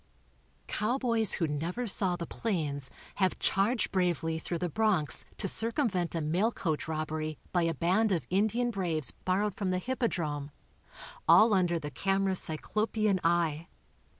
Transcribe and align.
Cowboys 0.65 1.33
who 1.33 1.47
never 1.47 1.85
saw 1.85 2.15
the 2.15 2.25
plains 2.25 2.89
have 3.17 3.37
charged 3.37 3.91
bravely 3.91 4.39
through 4.39 4.57
the 4.57 4.67
Bronx 4.67 5.25
to 5.37 5.47
circumvent 5.47 6.15
a 6.15 6.21
mail 6.21 6.51
coach 6.51 6.87
robbery 6.87 7.37
by 7.51 7.61
a 7.61 7.75
band 7.75 8.11
of 8.11 8.25
Indian 8.31 8.71
braves 8.71 9.11
borrowed 9.11 9.53
from 9.53 9.69
the 9.69 9.77
Hippodrome, 9.77 10.49
all 11.27 11.53
un 11.53 11.67
der 11.67 11.77
the 11.77 11.91
camera's 11.91 12.39
cyclopean 12.39 13.19
eye. 13.23 13.67